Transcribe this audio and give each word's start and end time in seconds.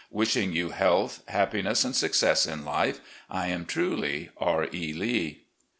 Wishing 0.09 0.51
you 0.51 0.71
health, 0.71 1.21
happiness, 1.27 1.85
and 1.85 1.95
success 1.95 2.47
in 2.47 2.65
life, 2.65 2.99
I 3.29 3.49
am 3.49 3.67
truly, 3.67 4.31
"R. 4.37 4.67
E. 4.73 4.93
Lee." 4.93 5.43